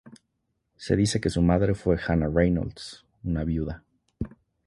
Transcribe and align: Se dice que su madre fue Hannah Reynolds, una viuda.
Se 0.77 0.95
dice 0.95 1.21
que 1.21 1.29
su 1.29 1.43
madre 1.43 1.75
fue 1.75 1.95
Hannah 1.95 2.27
Reynolds, 2.33 3.05
una 3.23 3.43
viuda. 3.43 3.83